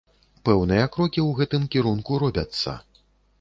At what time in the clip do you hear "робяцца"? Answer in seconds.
2.25-2.77